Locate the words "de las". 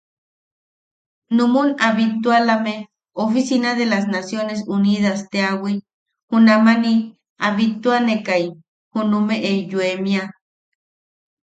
3.79-4.05